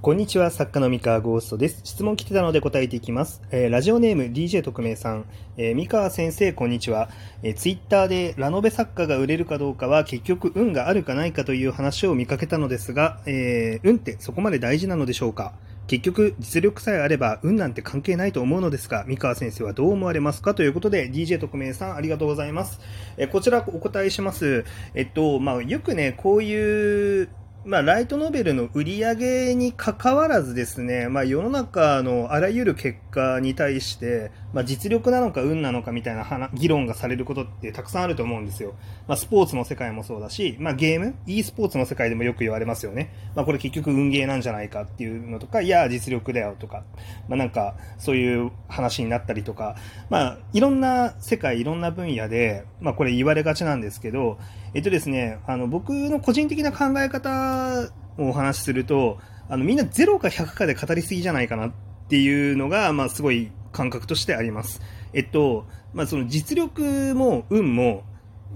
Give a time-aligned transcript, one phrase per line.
[0.00, 1.80] こんにちは、作家の三河ゴーストです。
[1.82, 3.42] 質問来てたので答えていきます。
[3.50, 5.24] えー、ラジオネーム DJ 特命さん、
[5.56, 7.10] えー、三河先生、こんにちは。
[7.42, 15.52] えー、ツイッターでラノベ作家が売れるかどうかは結局運があるかないかという話を見かけたのですが、えー、運ってそこまで大事なのでしょうか
[15.88, 20.54] 結局、実力さえあれば運なんて関係ないと思うのですが、三河先生はどう思われますか？
[20.54, 22.78] ということで、DJ 特命さん、ありがとうございます。
[23.16, 24.64] えこちらお答えします。
[24.94, 27.30] えっと、まあ、よくね、こういう
[27.68, 38.74] まあ、ライトノベルの売り上げにかかわらずですね、まあ、世の中のあらゆる結果に対して、まあ、実力なのか運なのかみたいな議論がされることってたくさんあると思うんですよ。
[39.06, 43.12] まあ、スポーツの世界もそうだし、まあ、ゲーム ?e スポーツの世界でもよく言われますよね。
[43.34, 46.84] まあ、これ結局運ゲーなんじゃないかっていうのとか、いや、実力だよとか、
[47.28, 49.76] まあ、なんか、そういう話になったりとか、
[50.08, 54.38] まあ、いろんな世界、いろんな分野で、まあ、これ言われがちなんですけど、
[54.74, 61.72] えっとですね、あの、僕の個人的な考え方をお話しすると、あの、みんな0か100かで語りすぎじゃないかなっ
[62.08, 64.80] ていうのが、まあ、すごい感覚としてあります。
[65.12, 68.02] えっと、まあ、その実力も運も、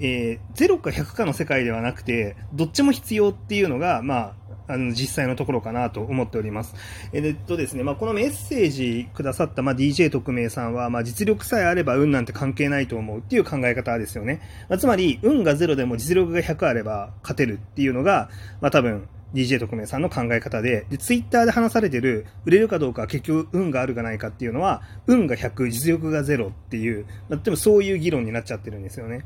[0.01, 4.34] えー、0か100かの世界ではなくて、どっちも必要っていうのが、ま
[4.67, 6.75] あ、あの実際のところかなと思っております。
[7.12, 14.41] えっとですね、まあ、このメッセージくださった、まあ、DJ 特命さんは、まあ、実力さえあれば運なんて関係ないと思うっていう考え方ですよね。
[14.69, 18.28] まあ、つまり、運が0でも実力が100あれば勝てるっていうのが、
[18.61, 29.25] まあ、多分、DJ 特命さんの考え方で、で、ツイッターで話されてる、売れるかどうか結局運があるかないかっていうのは、運が100、実力が0っていう、まあ、でもそういう議論になっちゃってるんですよね。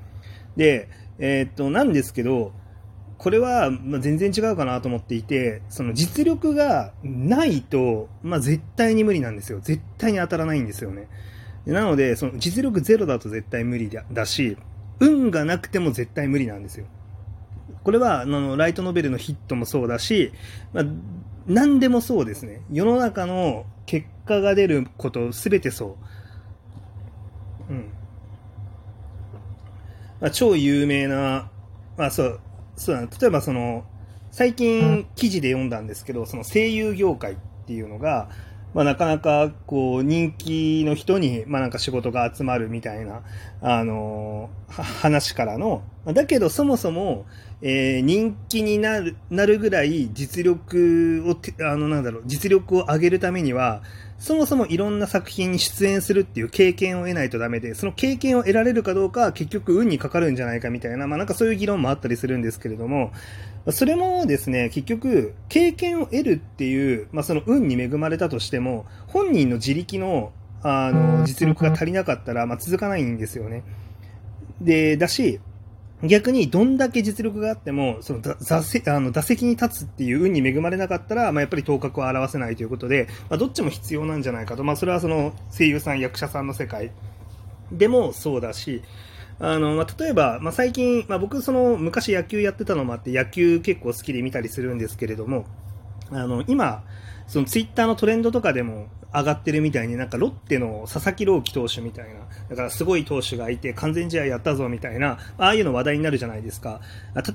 [0.57, 2.53] で、えー、っと、なんですけど、
[3.19, 9.61] これは、ま、全然違うかなと思っていて、その実力がないと、まあ、絶対に無理なんですよ。
[9.61, 11.09] 絶対に当たらないんですよね。
[11.65, 14.57] なので、その実力ゼロだと絶対無理だし、
[15.01, 16.87] 運がなくても絶対無理なんですよ。
[17.87, 20.33] これは、あの、ライトノベルのヒットもそうだし、
[20.73, 20.84] まあ、
[21.47, 22.62] 何でもそうですね。
[22.69, 25.97] 世の中の結果が出ることすべてそ
[27.70, 27.73] う。
[27.73, 27.93] うん。
[30.21, 31.49] まあ、超有名な、
[31.97, 32.41] まあそう、
[32.75, 33.84] そうだ、例えばその、
[34.32, 37.37] 最近記事で読んだんですけど、その声優業界っ
[37.69, 38.28] ていうのが、
[38.75, 43.22] まあ、なかなかこう人気の人に、まあ、なんか仕事が集まるみたいな、
[43.62, 47.27] あの話からの、だけどそもそも、
[47.69, 51.37] えー、人気になるなるぐらい実力を、
[51.69, 53.82] あのなんだろう、実力を上げるためには、
[54.19, 63.10] そもそもいろんな作品に出演するっていう経験を得ないとダメで、その経験を得られるかどうか結局運にかかるんじゃないかみたいな、まあなんかそういう議論もあったりするんですけれども、
[63.72, 70.31] それもですね、結局、経験を得るっていう、まあその運に恵まれたとしても、本人の自力の、
[70.62, 73.65] あの、実力が足りなかったら、まあ続かないんですよね。
[74.60, 75.41] で、だし、
[76.03, 86.91] 逆にどんだけ実力があっても、その座席あの打席に立つっていう運に恵まれなかったら、まあ、やっぱり頭角を表せないということで、まあ、どっちも必要なんじゃないかと、まあ、それはその声優さん、役者さんの世界
[87.73, 88.83] でもそうだし、
[89.39, 95.47] あの、まあ、例えば、まあ、最近、まあ、僕その昔野球やってたのもあって、野球結構好きで見たりするんですけれども、
[96.11, 96.85] あの、今、
[97.26, 106.81] そのツイッターのトレンドとかでも上がってるみたいになんかロッテの佐々木朗希投手みたいな、だからすごい投手がいて完全試合やったぞみたいな、ああいうの話題になるじゃないですか。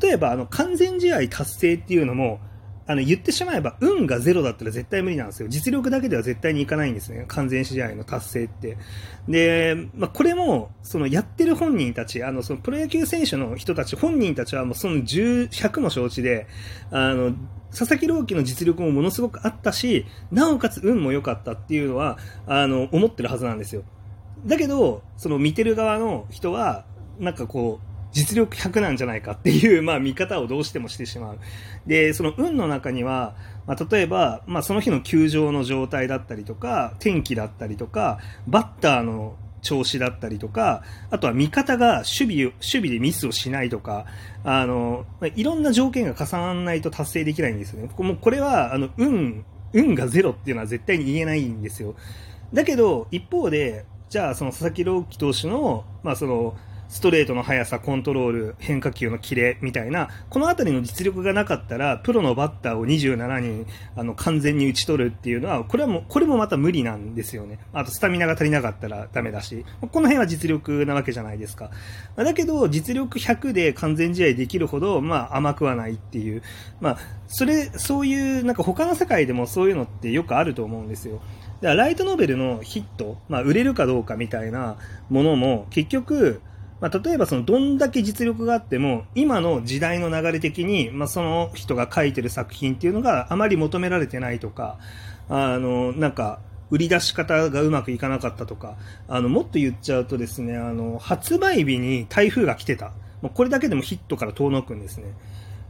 [0.01, 2.39] 例えばあの完全試合達成っていうのも、
[2.87, 5.47] あの言ってしまえば運がゼロだったら絶対無理なんですよ。
[5.49, 7.25] 実力だけでは絶対にいかないんですね。
[7.27, 8.77] 完全試合の達成って。
[9.29, 16.47] で、まあ、これも、そのやってる本人たち、あの、そのプロ野球選手の人たち、本人たちはもうその10、100も承知で、
[16.89, 17.33] あの、
[17.71, 23.83] 佐々木朗希の実力もものすごくあったし、なおかつ運も良かったっていうのは、あの、思ってるはずなんですよ。
[24.45, 26.85] だけど、その見てる側の人は、
[27.19, 31.39] なんかこう、実力100なんじゃないかっていう、まあ、見方をどうしてもしてしまう。
[31.87, 33.35] で、その運の中には、
[33.67, 44.05] まあ、例えば、まあ、その日の球場の状態だったりとか、天気だったりとか、バッターの調子だったりとか、あとは味方が守備、守備でミスをしないとか、
[44.43, 45.05] あの、
[45.35, 47.89] いろんな条件が重ならないと達成できないんですよね。
[47.97, 51.95] もうこれは、あの、運、運がゼロっていうのは絶対に言えないんですよ。
[52.53, 56.55] だけど、一方で、じゃあ、その佐々木朗希投手の、まあ、その、
[56.91, 63.65] ストレートの速さ、コントロール、変化球のキレみたいな、この辺りの実力がなかったら、プロのバッターを27人、
[63.95, 67.59] あの、完全に打ち取るっていうのは、これはもう、これもまた無理なんですよね。
[67.71, 71.71] あと、スタミナが足りなかったらダメだし、この辺は実力なわけじゃないですか。
[72.17, 76.43] だけど、実力100で完全試合できるほど、まあ、甘くはないっていう、
[76.81, 76.97] まあ、
[77.27, 81.21] それ、そういう、なんか他の世界でもそういうのってよくあると思うんですよ。
[81.61, 84.75] だからライトノベルのヒット、まあ、売れるかどうかみたいな
[85.09, 86.41] ものも、結局、
[86.81, 94.79] まあ、例えばそのどんだけ実力があっても、今の時代の流れ的に、まあ、その人が書いてる作品っていうのがあまり求められてないとか、
[95.29, 96.39] あの、なんか、
[96.71, 102.93] 売り出し方がうまくいかなかったとか、あの、もっと言っちゃうとですね、あの、発売日に台風が来てた。
[103.21, 105.13] もうこれだけでもヒットから遠のくんですね。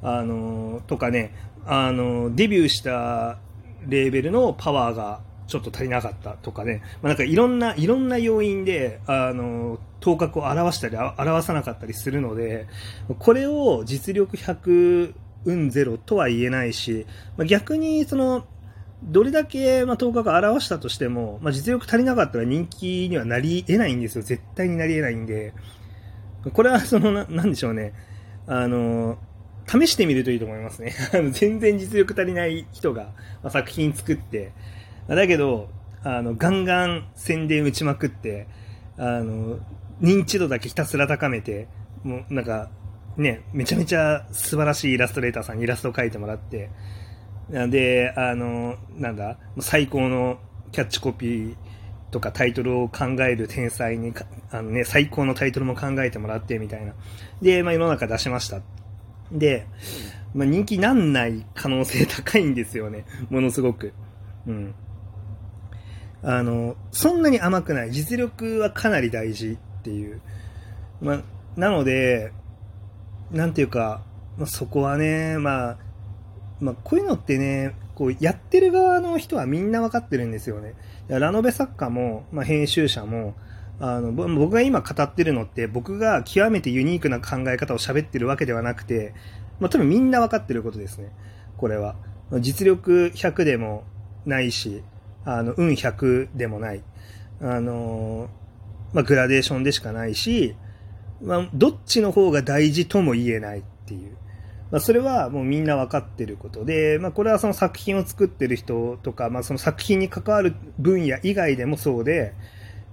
[0.04, 1.34] あの、とかね、
[1.66, 3.40] あの、デビューした
[3.88, 12.68] レーベルのパワーがちょっと足りなかったとかね、まあ、なんかいろんな、いろんな要因で、あの、頭角を表したり、表さなかったりするので、
[13.20, 15.14] これを実力100
[15.44, 17.06] 運ゼロとは言えないし、
[17.38, 18.46] まあ、逆にその、
[19.04, 24.24] どれだけ、まあ、頭角を表したとしても、まあ、実力足りなかったら人気にはなり得ないんですよ。
[24.24, 25.54] 絶対になり得ないんで。
[26.54, 27.94] これはそのな、なんでしょうね。
[28.48, 29.18] あの、
[29.68, 30.94] 試してみるといいと思いますね。
[31.32, 33.12] 全然実力足りない人が、
[33.44, 34.52] まあ、作品作って、
[35.16, 35.70] だけど、
[36.04, 38.48] あの、ガンガン宣伝打ちまくって、
[38.98, 39.60] あの、
[40.02, 41.68] 認知度だけひたすら高めて、
[42.04, 42.70] もうなんか、
[43.18, 46.70] ね、めちゃめちゃ素晴らしいイラストレーターさんにイラストを描いてもらって、
[47.50, 50.40] で、あの、なんだ、最高の
[50.72, 51.56] キャッチコピー
[52.12, 54.14] とかタイトルを考える天才に、
[54.52, 56.94] あのね、最高のタイトルも考えてもらってみたいな。
[57.42, 58.62] で、まあ世の中出しました。
[59.32, 59.68] で、
[60.34, 63.06] まあ人気なんない可能性高いんですよね。
[63.30, 63.94] ものすごく。
[64.48, 64.74] うん。
[66.24, 67.92] あの、そんなに甘くない。
[67.92, 70.22] 実力はかなり大事っていう。
[71.02, 71.22] まあ、
[71.56, 72.32] なので、
[73.32, 74.04] なんていうか、
[74.38, 75.78] ま、そこはね、まあ、
[76.60, 80.76] まあ、こういうのってね、こう、やってる側の人はみんなわかってるんですよね。
[81.08, 83.36] ラノベ作家も、まあ、編集者も、
[83.80, 89.16] あの、僕が今語ってるのって、僕が極めてユニークな考え方を喋ってるわけではなくて、
[89.60, 91.12] まあ、多分みんなわかってることですね。
[91.58, 91.96] これは。
[92.40, 93.84] 実力100でも
[94.26, 94.84] ないし、
[95.26, 96.84] あの、運100でもない。
[97.42, 98.30] あの、
[98.94, 100.56] まあ、グラデーションでしかないし、
[101.22, 104.18] まあ、どっちの方が大事とも言えないっていう。
[104.72, 112.34] まあ、それはもうみんな分かってることで、まあ、これはその作品を作ってる人とか、まあ、その作品に関わる分野以外でもそうで、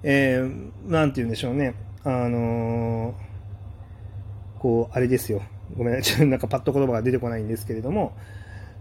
[0.02, 1.74] えー、なんて言うんでしょうね。
[2.04, 5.42] あのー、こう、あれですよ。
[5.76, 6.26] ごめんなさい。
[6.26, 8.16] なんかパッと言葉が出てこないんですけれども、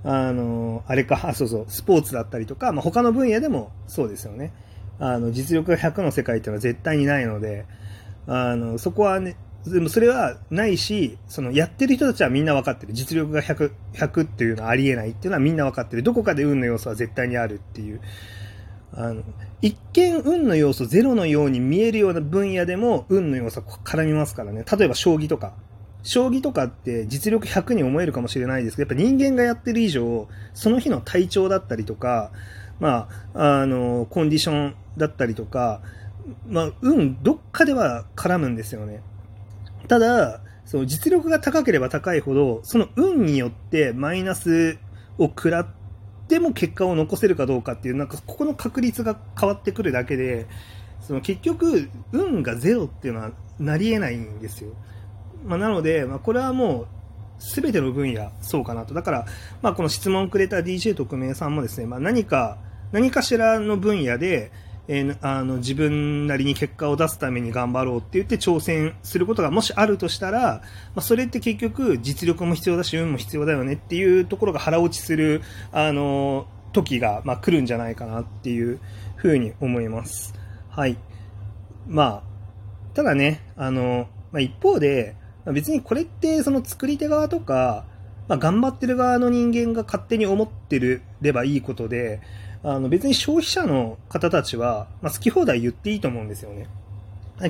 [0.03, 4.51] あの、あれか、 そうそう、スポーツだったりとか、まあ、他の分野でもそうですよね。
[4.99, 7.65] あの、実力が100の世界っていうのは絶対にないので、
[8.25, 9.35] あの、そこはね、
[9.65, 12.93] でもそれはないし、そのやってる人たちはみんな分かってる。
[12.93, 16.03] 実力が100、100っていうのはありえないっていうのはみんな分かってる。
[16.03, 17.99] どこかで運の要素は絶対にあるっていう。
[18.93, 19.23] あの、
[19.61, 24.63] 一見運の要素ゼロのように見えるような分野でも運の要素は絡みますからね。
[24.71, 25.53] 例えば将棋とか。
[26.07, 32.31] 将棋とかって実力100に思えるかもしれないですけど、やっぱ人間がやってる以上、その日の体調だったりとか、
[32.79, 35.81] まあ、あの、コンディションだったりとか、
[36.47, 39.01] まあ、運、どっかでは絡むんですよね。
[39.89, 44.77] ただ、その実力が高ければ高いほど、その運によってマイナス
[45.17, 45.67] を食らっ
[46.29, 50.47] ても結果を残せるかどうかっていう、なんかここの確率が変わってくるだけで、
[51.01, 54.71] その結局、運がゼロっていうのはなり得ないんですよ。
[55.45, 56.87] まあ、なので、まあ、これはもう、
[57.39, 58.93] すべての分野、そうかなと。
[58.93, 59.25] だから、
[59.61, 62.57] まあ、この質問をくれた DJ 特命さんもですね、まあ、何か、
[62.91, 64.51] 何かしらの分野で、
[64.87, 70.61] えー、あの、自分なりに結果を出すために頑張ろうって言って挑戦することがもしあるとしたら、ま
[70.97, 75.41] あ、それって結局実力も必要だし、運も必要だよねっていうところが腹落ちする、
[75.71, 78.79] あの、時が、まあ、来るんじゃないかなっていう
[79.15, 80.33] ふうに思います。
[80.69, 80.97] はい。
[81.87, 82.23] まあ、
[82.93, 85.15] ただね、あの、まあ、一方で、
[85.53, 87.85] 別にこれってその作り手側とか、
[88.27, 92.21] まあ、頑張ってる側の人間が勝手に思ってるればいいことで、
[92.63, 96.67] あの別に消費者の方たちは、まあ、好き放題言っていいと思うんですよね。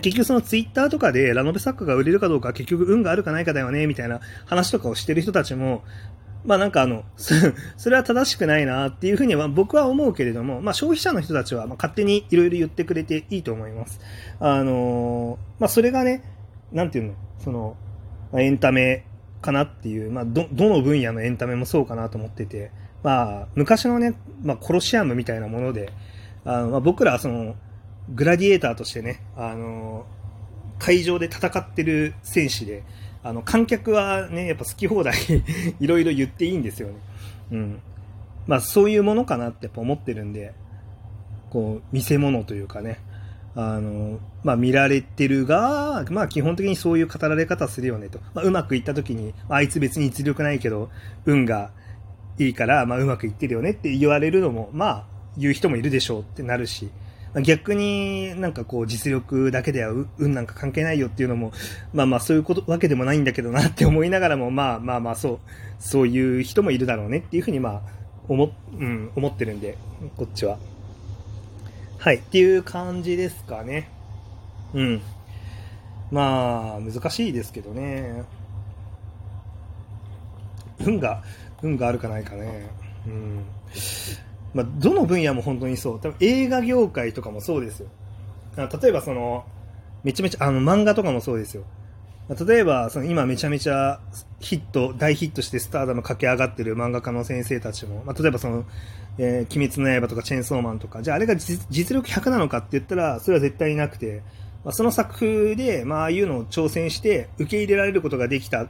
[0.01, 5.83] 結局そのツイッターとかでラノベ作家が売れるかどうか結局運があるかないかだよね、みたいな話とかをしてる人たちも、
[6.45, 13.99] まあなんかあの、 それは正しくないなっていうふうには僕は思うけれども、まあ消費者の人たちはま勝手にいろいろ言ってくれていいと思います。
[14.39, 16.21] あのまあそれがね、
[16.71, 17.77] なんていうの、その、
[18.31, 19.05] まあ、エンタメ
[19.41, 22.71] かなっていう、まあ、ど、どの分野のエンタメもそうかなと思ってて、
[23.03, 25.91] まあ、昔のね、まあ、コロシアムみたいなもので、
[26.45, 27.55] あのまあ、僕らはその、
[28.09, 30.05] グラディエーターとしてね、あの、
[30.79, 32.83] 会場で戦ってる戦士で、
[33.23, 35.15] あの、観客はね、やっぱ好き放題
[35.79, 36.95] いろいろ言っていいんですよね。
[37.51, 37.79] うん。
[38.45, 40.53] まあ、そういうものかなってやっぱ思ってるんで、
[41.49, 42.99] こう、見せ物というかね、
[43.59, 48.19] あの、まあ、見られてるが、まあ、基本的にそういう語られ方するよねと。
[48.33, 50.89] まあ、うまくいった時に、あいつ別に実力ないけど、
[51.25, 51.71] 運が
[52.37, 55.03] いいから、まあ、うまくいってるよねって言われるのも、まあ、
[55.37, 56.89] 言う人もいるでしょうってなるし
[57.37, 61.51] ま、逆になんかこう実力だけでは運なんか関係ないよっていうのも、
[61.93, 65.39] まあまあそういうことわけでもないんだけどなって思いながらも、まあまあまあそう、
[65.79, 67.81] そういう人もいるだろうねっていうふうにまあ
[68.27, 69.77] 思,、うん、思ってるんで、
[70.17, 70.57] こっちは。
[71.99, 73.89] はい、っていう感じですかね。
[74.73, 75.01] うん。
[76.11, 78.23] まあ、難しいですけどね。
[80.79, 81.23] 運が、
[81.61, 82.69] 運があるかないかね。
[83.07, 83.45] うん。
[84.53, 85.99] まあ、どの分野も本当にそう。
[85.99, 87.89] 多分映画業界とかもそうですよ。
[88.55, 89.45] 例えばその、
[90.03, 91.63] めちゃめちゃ、あの、漫画とかもそうですよ。
[92.29, 93.99] 例えば、その今めちゃめちゃ
[94.39, 98.65] ヒット、大ヒットしてスターダム駆け上がってる漫画家の先生たちも、まあ、例えばその、
[99.17, 104.23] えー、鬼滅の刃とかチェーンソーマンとか、じゃああれが実力100なのかって言ったら、それは絶対になくて、
[104.65, 108.67] まあ、その作風で、まあ、ああいうのを挑戦して受け入れられることができたっ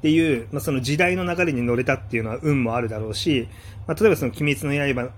[0.00, 3.48] ていう、まあ、その時代の流れに乗れたっていうのは運もあるだろうし、
[3.86, 5.10] まあ、例えばその鬼滅の刃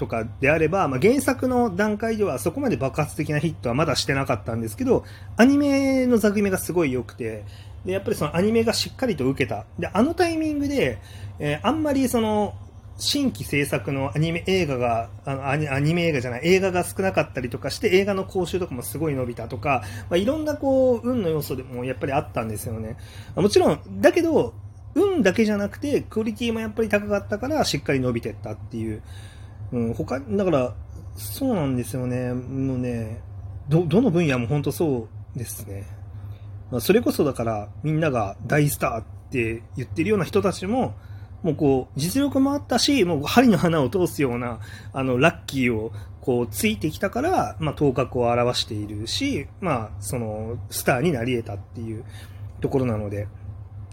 [0.00, 5.04] とかであれば、まあ、原作の段階ではそこまで爆発的なヒットはまだしてなかったんですけど、
[5.36, 7.44] アニメの座組がすごい良くて、
[7.84, 9.66] で、やっぱりそのアニメがしっかりと受けた。
[9.78, 10.98] で、あのタイミングで、
[11.38, 12.54] えー、あんまりその、
[12.96, 22.98] 新規制作のアニメ映画があのアニメ映画じゃない映画が少なかったりとかして映画の講習とかもすごい伸びたとか、まあ、いろんなこう運の要素でもやっぱりあったんですよね
[23.34, 24.52] もちろんだけど
[24.94, 29.02] 運だけじゃなくてクオリティもやっぱり高かったからしっかり伸びてったっていう、
[29.72, 30.74] うん、他だから
[31.16, 32.32] そうなんですよね。
[32.32, 33.22] もうね
[33.68, 35.86] どどの分野も本当そうですね、
[36.70, 40.94] まあ、それこそだからみんなが大スターって言ってるような人たちも
[41.42, 44.60] もうこう、実力もあったし、もう針の花を通すような、
[44.92, 52.04] あの、ラッキーを、こう、ついてきたから、まあ、頭角を表しているし、まあ、その、スターになり得たっていう
[52.60, 53.26] ところなので、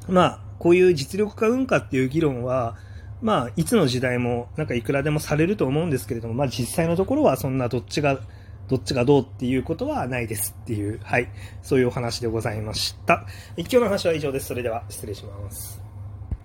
[0.10, 2.76] まあ、こういう実力か運かっていう議論は、
[3.22, 8.20] まあ、いつの時代も、なんかいくらでもされると思うんですけれども、まあ、実際のところはそんなどっちが、
[8.68, 11.30] どっちがどうっていうことはないですっていう、はい、
[11.62, 13.26] そういうお話でございました。
[13.56, 14.48] 一挙の話は以上です。
[14.48, 15.87] それでは、失礼します。